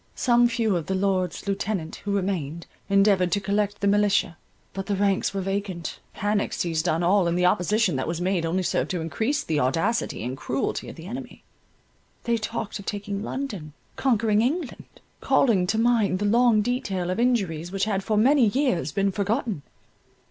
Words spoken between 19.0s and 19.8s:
forgotten.